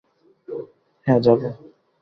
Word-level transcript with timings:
হ্যাঁ, 1.07 1.19
যাবো। 1.19 1.47